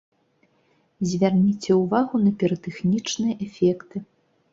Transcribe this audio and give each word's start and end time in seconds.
Звярніце 1.09 1.71
ўвагу 1.81 2.21
на 2.23 2.31
піратэхнічныя 2.39 3.37
эфекты! 3.49 3.97